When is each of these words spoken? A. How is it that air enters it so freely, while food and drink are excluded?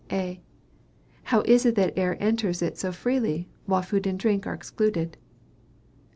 A. 0.11 0.41
How 1.25 1.41
is 1.41 1.63
it 1.63 1.75
that 1.75 1.93
air 1.95 2.17
enters 2.19 2.63
it 2.63 2.75
so 2.75 2.91
freely, 2.91 3.51
while 3.67 3.83
food 3.83 4.07
and 4.07 4.17
drink 4.17 4.47
are 4.47 4.53
excluded? 4.55 5.15